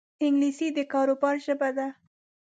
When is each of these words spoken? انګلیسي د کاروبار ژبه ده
انګلیسي 0.25 0.67
د 0.77 0.79
کاروبار 0.93 1.35
ژبه 1.45 1.69
ده 1.77 1.87